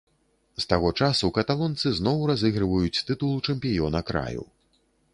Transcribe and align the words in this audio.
З 0.63 0.63
таго 0.71 0.89
часу 1.07 1.29
каталонцы 1.35 1.93
зноў 1.99 2.25
разыгрываюць 2.33 3.03
тытул 3.11 3.39
чэмпіёна 3.51 4.07
краю. 4.13 4.43